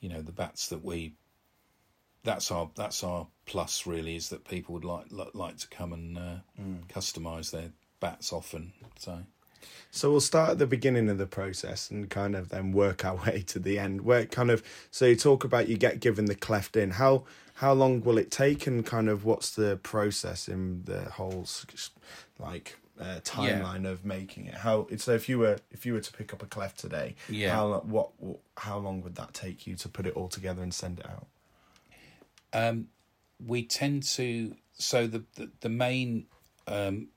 [0.00, 1.14] you know, the bats that we
[2.22, 5.92] that's our that's our plus really is that people would like like, like to come
[5.92, 6.36] and uh,
[6.88, 8.72] customize their bats often.
[8.98, 9.18] So
[9.90, 13.16] So we'll start at the beginning of the process and kind of then work our
[13.26, 14.02] way to the end.
[14.02, 16.92] Where kind of so you talk about you get given the cleft in.
[16.92, 21.46] How how long will it take and kind of what's the process in the whole
[22.38, 24.54] like uh, timeline of making it?
[24.54, 27.54] How so if you were if you were to pick up a cleft today, Yeah.
[27.54, 28.10] how what
[28.58, 31.26] how long would that take you to put it all together and send it out?
[32.52, 32.88] um,
[33.44, 36.26] we tend to so the the, the main
[36.66, 37.08] um,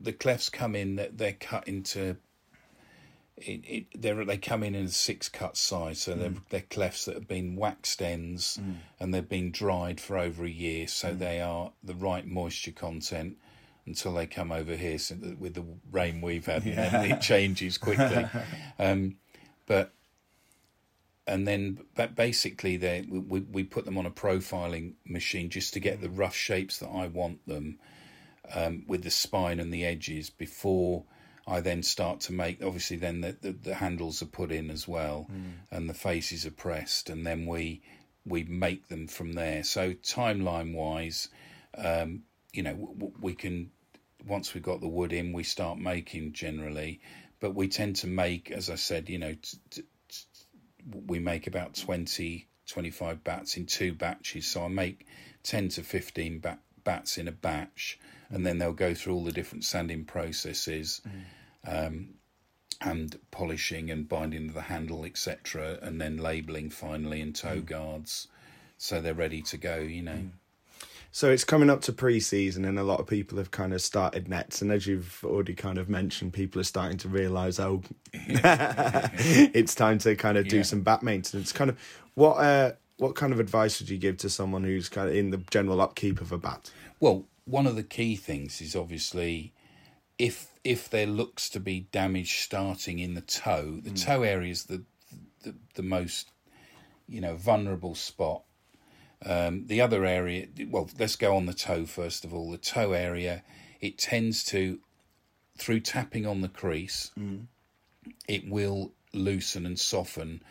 [0.00, 2.16] the clefts come in that they're cut into.
[3.36, 6.42] It, it, they're, they come in in a six cut size, so they're, mm.
[6.50, 8.76] they're clefts that have been waxed ends mm.
[9.00, 11.18] and they've been dried for over a year, so mm.
[11.18, 13.38] they are the right moisture content
[13.86, 14.98] until they come over here.
[14.98, 18.26] So that with the rain we've had, and then it changes quickly.
[18.78, 19.16] um,
[19.66, 19.92] but
[21.26, 25.72] and then but basically they we, we we put them on a profiling machine just
[25.74, 27.78] to get the rough shapes that I want them
[28.54, 31.04] um, with the spine and the edges before
[31.46, 34.86] I then start to make obviously then the, the, the handles are put in as
[34.86, 35.28] well
[35.70, 37.82] and the faces are pressed and then we
[38.24, 39.64] we make them from there.
[39.64, 41.28] So timeline wise
[41.76, 43.70] um, you know w- w- we can
[44.26, 47.00] once we've got the wood in we start making generally
[47.40, 49.82] but we tend to make as I said you know t- t-
[51.06, 54.46] we make about 20 25 bats in two batches.
[54.46, 55.06] So i make
[55.42, 57.98] 10 to 15 bat, bats in a batch
[58.30, 61.00] and then they'll go through all the different sanding processes
[61.66, 62.14] um,
[62.80, 68.28] and polishing and binding the handle etc and then labeling finally and toe guards
[68.78, 70.24] so they're ready to go you know
[71.14, 74.28] So it's coming up to pre-season, and a lot of people have kind of started
[74.28, 74.62] nets.
[74.62, 77.82] And as you've already kind of mentioned, people are starting to realise, oh,
[78.14, 80.62] it's time to kind of do Yeah.
[80.62, 81.52] some bat maintenance.
[81.52, 81.78] Kind of
[82.14, 85.30] what uh, what kind of advice would you give to someone who's kind of in
[85.30, 86.70] the general upkeep of a bat?
[87.00, 89.52] Well, one of the key things is obviously
[90.18, 94.64] if if there looks to be damage starting in the toe, the toe area is
[94.64, 94.82] the,
[95.42, 96.30] the the most
[97.08, 98.42] you know vulnerable spot.
[99.24, 102.50] Um, the other area, well, let's go on the toe first of all.
[102.50, 103.42] The toe area,
[103.80, 104.80] it tends to
[105.56, 107.10] through tapping on the crease,
[108.28, 110.42] it will loosen and soften.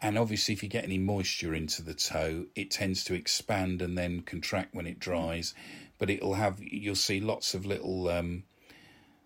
[0.00, 3.96] And obviously, if you get any moisture into the toe, it tends to expand and
[3.96, 5.54] then contract when it dries.
[5.98, 8.44] But it'll have, you'll see lots of little um,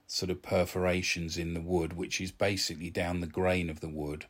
[0.06, 4.26] sort of perforations in the wood, which is basically down the grain of the wood.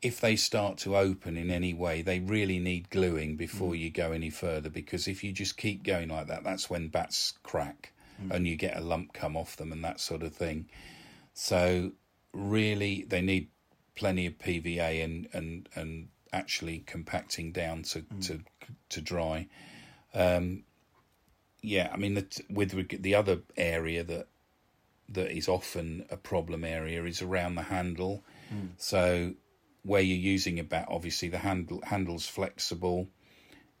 [0.00, 4.12] If they start to open in any way, they really need gluing before you go
[4.12, 7.94] any further because if you just keep going like that, that's when bats crack
[8.30, 10.68] and you get a lump come off them and that sort of thing.
[11.32, 11.92] So
[12.32, 13.48] really, they need
[13.94, 18.40] plenty of PVA and and and actually compacting down to to
[18.90, 19.48] to dry.
[20.14, 20.64] Um,
[21.62, 24.28] yeah, I mean, the, with the other area that
[25.10, 28.22] that is often a problem area is around the handle.
[28.76, 29.34] So
[29.82, 33.08] where you're using a bat, obviously the handle handle's flexible.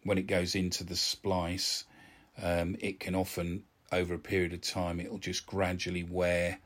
[0.02, 1.84] When it goes into the splice,
[2.42, 6.58] um, it can often over a period of time it'll just gradually wear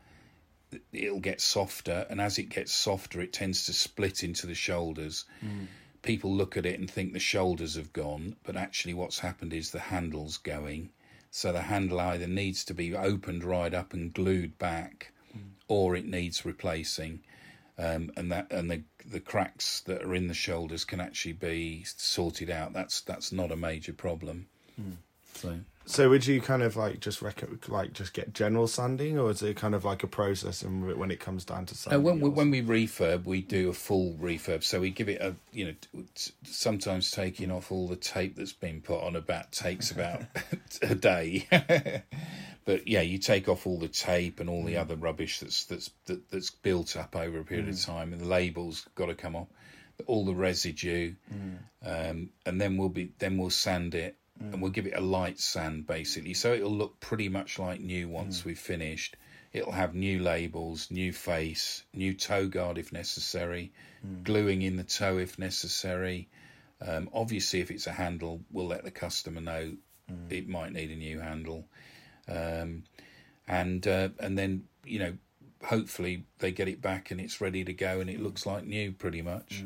[0.93, 5.25] it'll get softer and as it gets softer it tends to split into the shoulders
[5.41, 5.65] hmm.
[6.03, 9.71] people look at it and think the shoulders have gone, but actually what's happened is
[9.71, 10.91] the handle's going.
[11.31, 15.41] So the handle either needs to be opened right up and glued back, hmm.
[15.69, 17.21] or it needs replacing.
[17.77, 21.85] Um, and that and the the cracks that are in the shoulders can actually be
[21.85, 22.73] sorted out.
[22.73, 24.49] That's that's not a major problem.
[24.77, 24.93] Hmm.
[25.41, 29.31] So So would you kind of like just rec- like just get general sanding, or
[29.31, 32.03] is it kind of like a process and when it comes down to Uh, sanding?
[32.03, 34.63] when we, when we refurb, we do a full refurb.
[34.63, 36.03] So we give it a you know
[36.45, 40.23] sometimes taking off all the tape that's been put on a bat takes about
[40.83, 41.47] a day.
[42.65, 45.91] but yeah, you take off all the tape and all the other rubbish that's that's
[46.07, 49.35] that, that's built up over a period of time, and the labels got to come
[49.37, 49.49] off,
[50.07, 51.15] all the residue,
[51.85, 54.17] um, and then we'll be then we'll sand it.
[54.41, 58.09] And we'll give it a light sand basically, so it'll look pretty much like new
[58.09, 59.17] once we've finished.
[59.53, 63.73] It'll have new labels, new face, new toe guard if necessary,
[64.23, 66.29] gluing in the toe if necessary.
[66.87, 69.73] Um, obviously, if it's a handle, we'll let the customer know
[70.31, 71.67] it might need a new handle,
[72.29, 72.85] um,
[73.47, 75.13] and uh, and then you know
[75.65, 78.93] hopefully they get it back and it's ready to go and it looks like new
[78.93, 79.65] pretty much.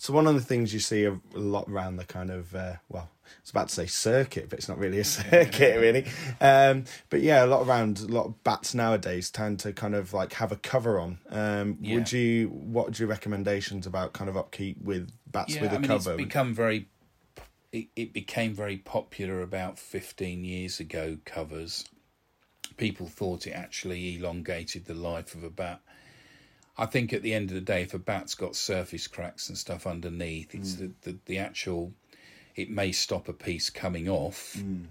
[0.00, 3.10] So one of the things you see a lot around the kind of uh, well,
[3.42, 6.06] it's about to say circuit, but it's not really a circuit really.
[6.40, 10.14] Um, but yeah, a lot around a lot of bats nowadays tend to kind of
[10.14, 11.18] like have a cover on.
[11.28, 11.96] Um, Yeah.
[11.96, 15.74] Would you what would your recommendations about kind of upkeep with bats Yeah, with a
[15.74, 16.12] I mean cover?
[16.12, 16.88] it's become very.
[17.70, 21.18] It, it became very popular about fifteen years ago.
[21.26, 21.84] Covers,
[22.78, 25.82] people thought it actually elongated the life of a bat.
[26.80, 29.58] I think at the end of the day, if a bat's got surface cracks and
[29.58, 30.86] stuff underneath, it's hmm.
[30.86, 31.92] the, the the actual.
[32.56, 34.84] It may stop a piece coming off, hmm.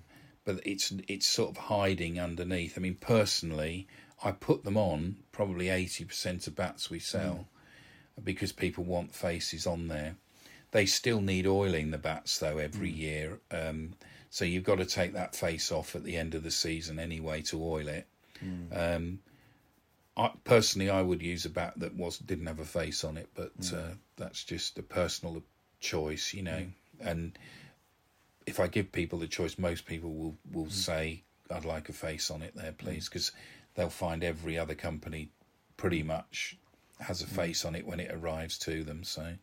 [0.45, 2.77] but it's it's sort of hiding underneath.
[2.77, 3.87] I mean, personally,
[4.23, 7.47] I put them on probably eighty percent of bats we sell
[8.15, 8.23] hmm.
[8.23, 10.15] because people want faces on there.
[10.71, 13.93] They still need oiling the bats though every year, um,
[14.29, 17.41] so you've got to take that face off at the end of the season anyway
[17.43, 18.05] to oil it.
[18.71, 19.19] Um,
[20.19, 23.29] I, personally, I would use a bat that was didn't have a face on it,
[23.35, 23.73] but mm.
[23.73, 25.41] uh, that's just a personal
[25.79, 26.51] choice, you know.
[26.51, 26.71] Mm.
[26.99, 27.39] And
[28.45, 30.71] if I give people the choice, most people will will mm.
[30.71, 33.31] say, "I'd like a face on it there, please," because
[33.75, 35.29] they'll find every other company
[35.77, 36.57] pretty much
[36.99, 39.05] has a face on it when it arrives to them.
[39.05, 39.33] So.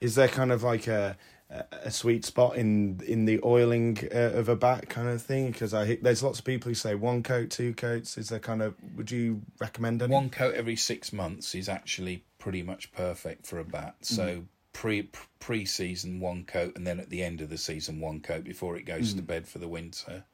[0.00, 1.16] Is there kind of like a
[1.50, 5.50] a sweet spot in in the oiling uh, of a bat kind of thing?
[5.50, 8.18] Because I there's lots of people who say one coat, two coats.
[8.18, 10.12] Is there kind of would you recommend any?
[10.12, 13.96] one coat every six months is actually pretty much perfect for a bat.
[14.02, 14.06] Mm.
[14.06, 18.20] So pre pre season one coat, and then at the end of the season one
[18.20, 19.26] coat before it goes to mm.
[19.26, 20.24] bed for the winter.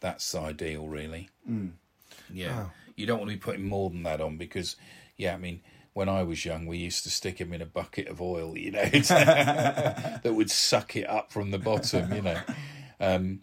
[0.00, 1.28] That's ideal, really.
[1.48, 1.72] Mm.
[2.32, 4.76] Yeah, you don't want to be putting more than that on because,
[5.16, 5.60] yeah, I mean.
[5.94, 8.72] When I was young, we used to stick them in a bucket of oil, you
[8.72, 12.40] know, that would suck it up from the bottom, you know.
[13.00, 13.40] Um,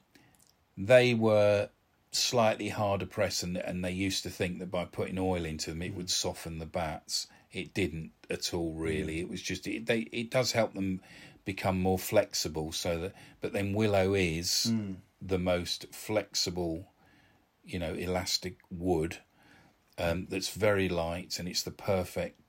[0.78, 1.70] they were
[2.12, 5.82] slightly harder press, and, and they used to think that by putting oil into them
[5.82, 7.28] it would soften the bats.
[7.52, 9.20] It didn't at all, really.
[9.20, 11.02] It was just it, they it does help them
[11.46, 12.72] become more flexible.
[12.72, 14.72] So that, but then willow is
[15.22, 16.92] the most flexible,
[17.64, 19.18] you know, elastic wood
[19.98, 22.41] um, that's very light, and it's the perfect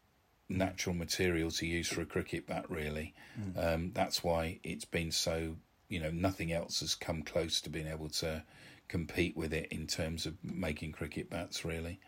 [0.52, 2.66] natural material to use for a cricket bat.
[2.68, 3.14] Really,
[3.56, 5.56] um, that's why it's been so.
[5.88, 8.42] You know, nothing else has come close to being able to
[8.88, 11.64] compete with it in terms of making cricket bats.
[11.64, 11.98] Really,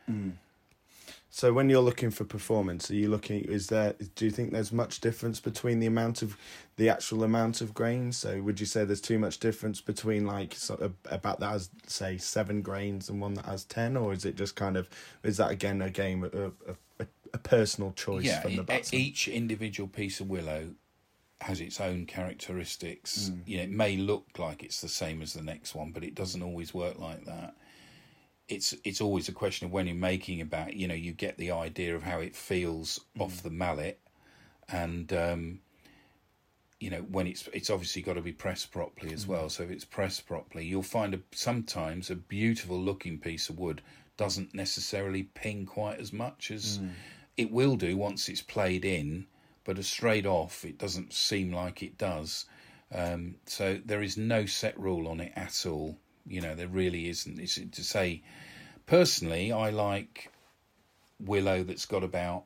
[1.30, 3.40] So when you're looking for performance, are you looking?
[3.40, 3.94] Is there?
[4.14, 6.36] Do you think there's much difference between the amount of,
[6.76, 8.16] the actual amount of grains?
[8.16, 11.70] So would you say there's too much difference between like sort of a that has
[11.88, 14.88] say seven grains and one that has ten, or is it just kind of
[15.24, 16.76] is that again a game a a,
[17.34, 18.40] a personal choice yeah.
[18.40, 19.00] from the batsman?
[19.00, 20.70] each individual piece of willow
[21.40, 23.28] has its own characteristics.
[23.28, 23.40] Hmm.
[23.44, 26.14] You know, it may look like it's the same as the next one, but it
[26.14, 27.54] doesn't always work like that.
[28.48, 31.36] It's it's always a question of when you're making a bat, you know, you get
[31.36, 33.22] the idea of how it feels hmm.
[33.22, 33.98] off the mallet,
[34.68, 35.60] and um,
[36.78, 39.32] you know when it's it's obviously got to be pressed properly as hmm.
[39.32, 39.48] well.
[39.48, 43.82] So if it's pressed properly, you'll find a, sometimes a beautiful looking piece of wood
[44.16, 46.78] doesn't necessarily ping quite as much as
[47.36, 49.26] it will do once it's played in,
[49.64, 52.46] but a straight off it doesn't seem like it does.
[52.92, 55.98] Um, so there is no set rule on it at all.
[56.26, 57.38] You know, there really isn't.
[57.38, 58.22] It's to say,
[58.86, 60.30] personally, I like
[61.20, 62.44] willow that's got about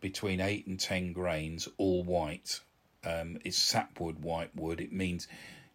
[0.00, 2.60] between eight and ten grains, all white.
[3.04, 4.80] Um, it's sapwood, white wood.
[4.80, 5.28] It means,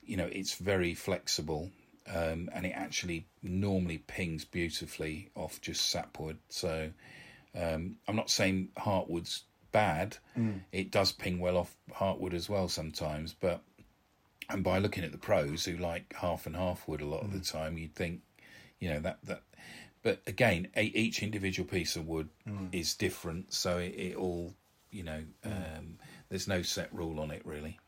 [0.04, 1.70] you know, it's very flexible,
[2.08, 6.38] um, and it actually normally pings beautifully off just sapwood.
[6.50, 6.92] So,
[7.56, 9.42] um, I'm not saying heartwoods
[9.72, 10.18] bad.
[10.38, 10.62] Mm.
[10.72, 13.62] It does ping well off heartwood as well sometimes, but
[14.50, 17.32] and by looking at the pros who like half and half wood a lot of
[17.32, 17.52] the mm.
[17.52, 18.22] time, you'd think,
[18.80, 19.44] you know, that that.
[20.02, 22.70] But again, a, each individual piece of wood mm.
[22.72, 24.54] is different, so it, it all,
[24.92, 25.98] you know, um,
[26.30, 27.80] there's no set rule on it really.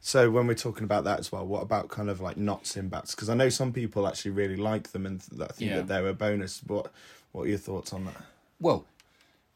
[0.00, 2.88] So when we're talking about that as well, what about kind of like knots in
[2.88, 3.14] bats?
[3.14, 5.76] Because I know some people actually really like them and th- I think Yeah.
[5.78, 6.62] that they're a bonus.
[6.66, 6.92] What
[7.32, 8.16] What are your thoughts on that?
[8.60, 8.86] Well,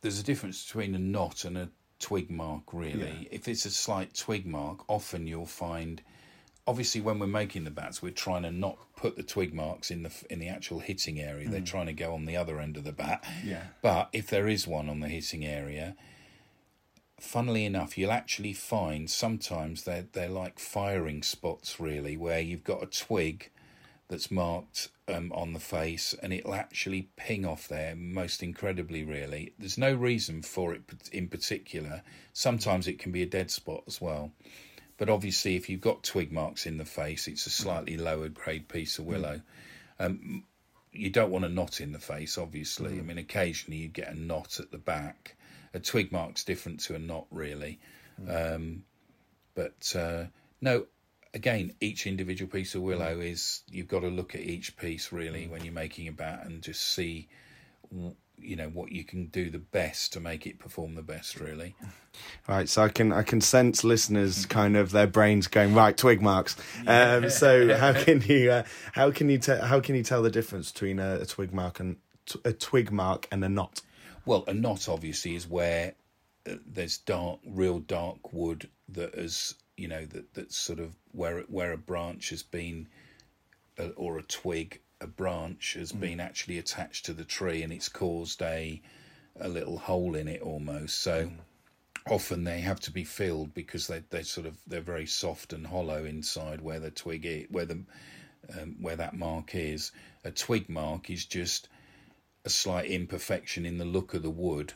[0.01, 3.29] there's a difference between a knot and a twig mark, really.
[3.31, 6.03] If it's a slight twig mark, often you'll find.
[6.67, 10.03] Obviously, when we're making the bats, we're trying to not put the twig marks in
[10.03, 11.49] the in the actual hitting area.
[11.49, 11.67] They're mm.
[11.67, 13.25] trying to go on the other end of the bat.
[13.45, 13.65] Yeah.
[13.83, 15.95] But if there is one on the hitting area,
[17.21, 22.83] funnily enough, you'll actually find sometimes they're they're like firing spots, really, where you've got
[22.83, 23.51] a twig
[24.09, 29.53] that's marked um, on the face and it'll actually ping off there most incredibly really.
[29.59, 30.83] There's no reason for it
[31.13, 32.03] in particular.
[32.33, 34.33] Sometimes it can be a dead spot as well.
[34.97, 38.69] But obviously if you've got twig marks in the face it's a slightly lower grade
[38.69, 39.43] piece of willow.
[39.99, 40.45] Um,
[40.93, 42.99] you don't want a knot in the face obviously.
[42.99, 45.37] I mean occasionally you get a knot at the back.
[45.75, 47.79] A twig mark's different to a knot really.
[48.29, 48.85] Um,
[49.55, 50.25] but uh,
[50.61, 50.87] no
[51.35, 55.47] again each individual piece of willow is you've got to look at each piece really
[55.47, 57.29] when you're making a bat and just see
[58.39, 61.75] you know what you can do the best to make it perform the best really.
[62.47, 66.23] Right, so I can I can sense listeners kind of their brains going right twig
[66.23, 66.55] marks.
[66.87, 68.63] Um, so how can you uh,
[68.93, 71.81] how can you te- how can you tell the difference between a, a twig mark
[71.81, 73.81] and t- a twig mark and a knot?
[74.27, 75.95] Well, a knot obviously is where
[76.49, 81.41] uh, there's dark, real dark wood that is, you know, that that's sort of where
[81.43, 82.89] where a branch has been,
[83.79, 87.89] uh, or a twig, a branch has been actually attached to the tree, and it's
[87.89, 88.83] caused a
[89.41, 91.01] a little hole in it almost.
[91.01, 91.31] So
[92.09, 95.67] often they have to be filled because they they sort of they're very soft and
[95.67, 97.85] hollow inside where the twig is, where the
[98.59, 99.93] um, where that mark is.
[100.25, 101.69] A twig mark is just
[102.45, 104.75] a slight imperfection in the look of the wood.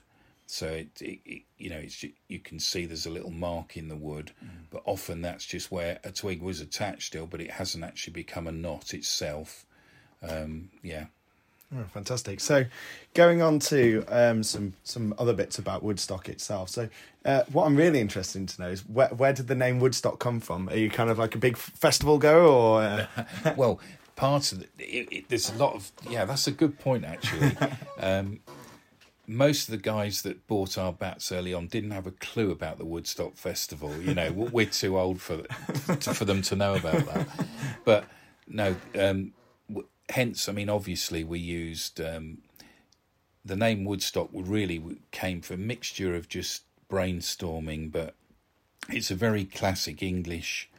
[0.51, 3.89] So it, it, it you know, it's you can see there's a little mark in
[3.89, 4.33] the wood,
[4.71, 8.47] but often that's just where a twig was attached still, but it hasn't actually become
[8.47, 9.67] a knot itself.
[10.23, 11.07] Um, yeah,
[11.77, 12.41] Oh, fantastic.
[12.41, 12.65] So,
[13.13, 16.71] going on to um, some some other bits about Woodstock itself.
[16.71, 16.89] So,
[17.27, 20.19] uh, what I'm really interested in to know is where where did the name Woodstock
[20.19, 20.71] come from?
[20.71, 23.07] Are you kind of like a big festival goer, or uh,
[23.57, 23.81] well,
[24.17, 26.25] part of the, it, it, there's a lot of yeah.
[26.25, 27.55] That's a good point actually.
[28.01, 28.41] um,
[29.29, 32.79] most of the guys that bought our bats early on didn't have a clue about
[32.79, 33.95] the Woodstock Festival.
[34.01, 37.29] You know, we're too old for to, for them to know about that.
[37.85, 38.05] But
[38.47, 39.33] no, um,
[40.09, 42.39] hence, I mean, obviously, we used um,
[43.45, 44.31] the name Woodstock.
[44.33, 48.15] Really came from a mixture of just brainstorming, but
[48.89, 50.71] it's a very classic English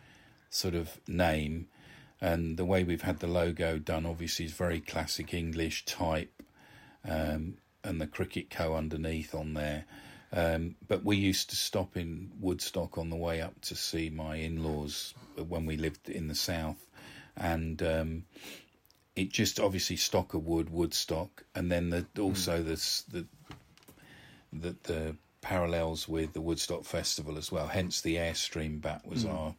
[0.50, 1.68] sort of name.
[2.20, 6.44] And the way we've had the logo done, obviously, is very classic English type,
[7.08, 9.86] um, and the Cricket Co underneath on there.
[10.32, 14.36] Um, but we used to stop in Woodstock on the way up to see my
[14.36, 15.14] in laws
[15.48, 16.86] when we lived in the south.
[17.36, 18.24] And um,
[19.16, 22.76] it just obviously stock of wood, Woodstock, and then the, also the,
[23.12, 23.26] the,
[24.54, 27.68] the, the parallels with the Woodstock Festival as well.
[27.68, 29.56] Hence, the Airstream bat was our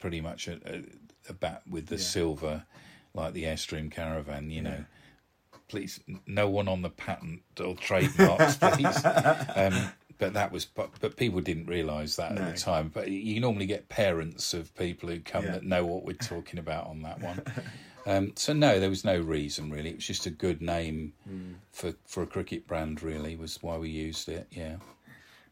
[0.00, 0.82] pretty much a, a,
[1.28, 2.64] a bat with the silver,
[3.14, 4.50] like the Airstream Caravan.
[4.50, 4.84] You know,
[5.68, 9.04] please, no one on the patent or trademarks, please.
[9.56, 12.90] um, but that was, but, but people didn't realise that at the time.
[12.94, 15.52] But you normally get parents of people who come Yeah.
[15.52, 17.42] that know what we're talking about on that one.
[18.06, 19.88] Um, so no, there was no reason really.
[19.88, 21.14] It was just a good name
[21.72, 23.02] for for a cricket brand.
[23.02, 24.46] Really, was why we used it.
[24.50, 24.76] Yeah.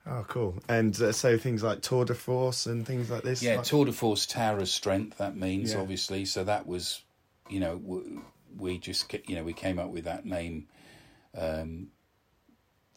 [0.07, 0.59] oh, cool.
[0.69, 3.43] And uh, so things like Tour de Force and things like this.
[3.43, 5.17] Yeah, like- Tour de Force Tower of Strength.
[5.17, 5.81] That means Yeah.
[5.81, 6.27] obviously.
[6.27, 7.01] So that was,
[7.49, 8.21] you know, w-
[8.57, 10.69] we just you know we came up with that name.
[11.37, 11.89] Um,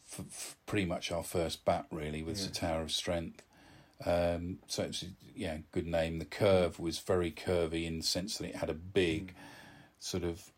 [0.03, 3.41] for, for pretty much our first bat really was the Tower of Strength.
[4.05, 5.03] Um, so it's
[5.35, 6.19] yeah, good name.
[6.19, 9.33] The curve was very curvy in the sense that it had a big
[9.99, 10.51] sort of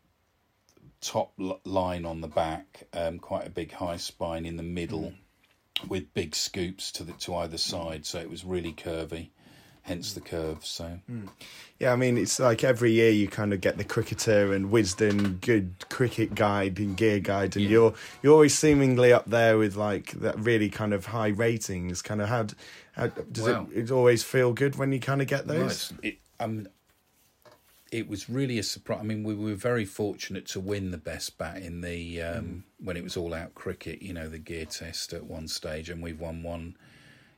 [1.00, 5.12] top l- line on the back, um, quite a big high spine in the middle,
[5.86, 8.06] with big scoops to the to either side.
[8.06, 9.30] So it was really curvy,
[9.88, 10.64] hence the curve.
[10.64, 11.00] So
[11.80, 15.40] Yeah, I mean, it's like every year you kind of get the cricketer and Wisden,
[15.40, 20.12] good cricket guide and gear guide, and you're you're always seemingly up there with like
[20.20, 22.02] that really kind of high ratings.
[22.02, 22.54] Kind of how d-
[22.92, 23.66] how does Wow.
[23.72, 23.84] it?
[23.84, 25.90] It always feel good when you kind of get those.
[25.92, 26.68] it's- it, um,
[27.90, 28.98] it was really a surprise.
[29.00, 32.84] I mean, we were very fortunate to win the best bat in the um, mm.
[32.84, 34.02] when it was all out cricket.
[34.02, 36.76] You know, the gear test at one stage, and we've won one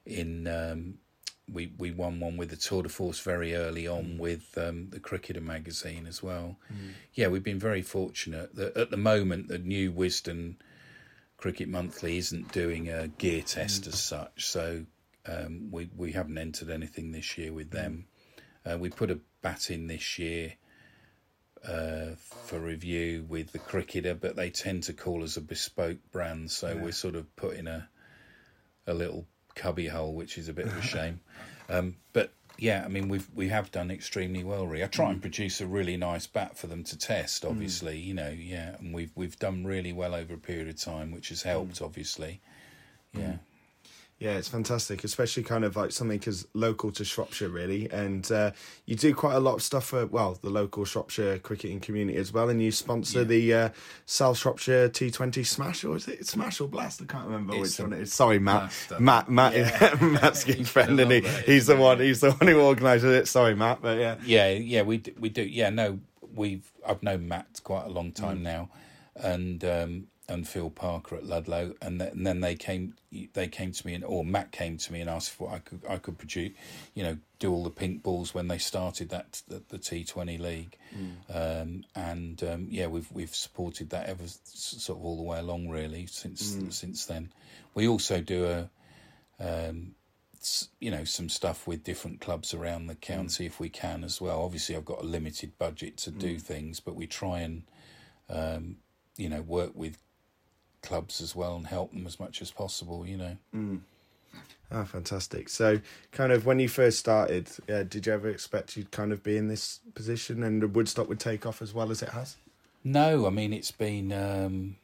[0.04, 0.46] in.
[0.48, 0.98] Um,
[1.52, 4.18] we we won one with the Tour de Force very early on mm.
[4.18, 6.56] with um, the Cricketer magazine as well.
[6.72, 6.92] Mm.
[7.14, 10.56] Yeah, we've been very fortunate that at the moment the new Wisden
[11.36, 13.88] Cricket Monthly isn't doing a gear test mm.
[13.88, 14.84] as such, so
[15.26, 18.06] um, we we haven't entered anything this year with them.
[18.64, 20.54] Uh, we put a bat in this year
[21.66, 26.50] uh, for review with the cricketer, but they tend to call us a bespoke brand,
[26.50, 26.82] so yeah.
[26.82, 27.88] we're sort of putting a
[28.86, 29.26] a little
[29.60, 31.20] cubby hole, which is a bit of a shame.
[31.68, 34.66] Um, but yeah, I mean we've we have done extremely well.
[34.66, 35.12] Really, I try mm.
[35.12, 37.42] and produce a really nice bat for them to test.
[37.42, 37.50] Mm.
[37.50, 38.04] Obviously, mm.
[38.04, 41.28] you know, yeah, and we've we've done really well over a period of time, which
[41.28, 41.76] has helped.
[41.80, 41.84] Mm.
[41.84, 42.40] Obviously,
[43.12, 43.36] yeah.
[44.20, 47.90] Yeah, it's fantastic, especially kind of like something as local to Shropshire, really.
[47.90, 48.50] And uh,
[48.84, 52.30] you do quite a lot of stuff for, well, the local Shropshire cricketing community as
[52.30, 52.50] well.
[52.50, 53.24] And you sponsor yeah.
[53.24, 53.68] the uh,
[54.04, 57.00] South Shropshire T20 Smash, or is it Smash or Blast?
[57.00, 58.12] I can't remember it's which one it is.
[58.12, 58.70] Sorry, Matt.
[58.98, 59.96] Matt, Matt, yeah.
[60.02, 61.98] Matt's good friend, and he, he's the one.
[61.98, 63.26] He's the one who organises it.
[63.26, 64.82] Sorry, Matt, but yeah, yeah, yeah.
[64.82, 65.42] We do, we do.
[65.42, 65.98] Yeah, no,
[66.34, 68.42] we've I've known Matt quite a long time mm.
[68.42, 68.68] now,
[69.16, 72.94] and um, and Phil Parker at Ludlow, and, th- and, then they came
[73.32, 75.82] they came to me and or Matt came to me and asked if I could
[75.88, 76.52] I could produce
[76.94, 80.76] you know do all the pink balls when they started that the, T Twenty league,
[80.96, 81.62] mm.
[81.62, 85.68] um, and um, yeah we've we've supported that ever sort of all the way along
[85.68, 86.72] really since mm.
[86.72, 87.32] since then.
[87.74, 88.70] We also do a
[89.40, 89.94] um,
[90.78, 93.46] you know some stuff with different clubs around the county mm.
[93.46, 94.42] if we can as well.
[94.42, 96.42] Obviously, I've got a limited budget to do mm.
[96.42, 97.62] things, but we try and
[98.28, 98.76] um,
[99.16, 99.98] you know work with
[100.82, 103.06] clubs as well and help them as much as possible.
[103.06, 103.36] You know.
[103.54, 103.80] Mm.
[104.72, 105.48] Ah, fantastic.
[105.48, 105.80] So,
[106.12, 109.36] kind of when you first started, uh, did you ever expect you'd kind of be
[109.36, 112.36] in this position and the Woodstock would take off as well as it has?
[112.84, 114.76] No, I mean it's been um,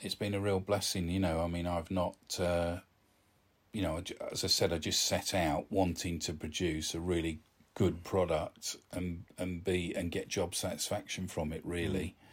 [0.00, 1.08] it's been a real blessing.
[1.08, 2.78] You know, I mean I've not, uh,
[3.72, 7.40] you know, as I said, I just set out wanting to produce a really
[7.74, 11.64] good product and and be and get job satisfaction from it.
[11.64, 12.27] Really, mm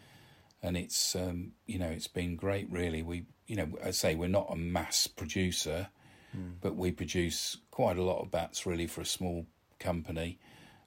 [0.62, 2.70] and it's um, you know it's been great.
[2.72, 5.90] Really, we you know I say we're not a mass producer,
[6.36, 6.54] mm.
[6.62, 9.46] but we produce quite a lot of bats really for a small
[9.80, 10.40] company,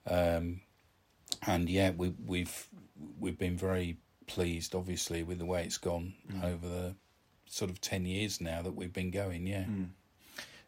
[0.07, 0.61] um,
[1.45, 2.67] and yeah, we, we've
[3.19, 3.97] we've been very
[4.27, 6.43] pleased, obviously, with the way it's gone mm.
[6.43, 6.95] over the
[7.45, 9.47] sort of ten years now that we've been going.
[9.47, 9.63] Yeah.
[9.63, 9.89] Mm.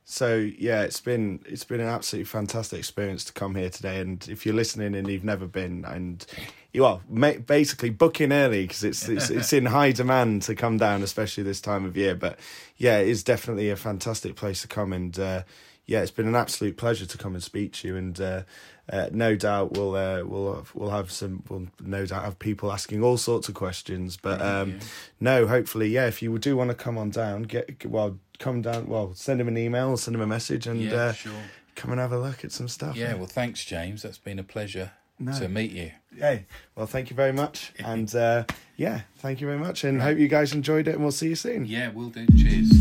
[0.04, 3.99] So yeah, it's been it's been an absolutely fantastic experience to come here today.
[3.99, 6.26] And if you're listening and you've never been, and
[6.74, 6.99] you are
[7.45, 11.62] basically booking early because it's, it's it's in high demand to come down, especially this
[11.62, 12.16] time of year.
[12.16, 12.39] But
[12.78, 14.91] yeah, it is definitely a fantastic place to come.
[14.91, 15.43] And uh,
[15.86, 17.95] yeah, it's been an absolute pleasure to come and speak to you.
[17.95, 18.43] And uh,
[18.91, 23.04] uh, no doubt we'll uh, we'll we'll have some we'll no doubt have people asking
[23.04, 24.18] all sorts of questions.
[24.18, 24.80] But um,
[25.20, 28.87] no, hopefully, yeah, if you do want to come on down, get well come down.
[28.87, 31.31] Well, send him an email, send him a message, and yeah, uh, sure.
[31.75, 32.97] come and have a look at some stuff.
[32.97, 34.01] Yeah, well, thanks, James.
[34.01, 35.31] That's been a pleasure no.
[35.39, 35.91] to meet you.
[36.17, 38.43] Hey, well, thank you very much, and uh,
[38.75, 41.35] yeah, thank you very much, and hope you guys enjoyed it, and we'll see you
[41.35, 41.65] soon.
[41.65, 42.25] Yeah, we'll do.
[42.37, 42.80] Cheers.